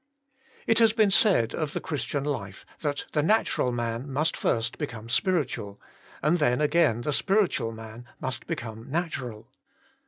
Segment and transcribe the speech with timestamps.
[0.65, 5.09] It has been said of the Christian life that the natural man must first become
[5.09, 5.79] spiritual,
[6.23, 9.51] and then again the spiritual man must be come natural.